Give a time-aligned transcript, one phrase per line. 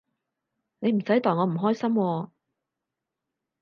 [0.79, 2.29] 你唔使代我唔開心喎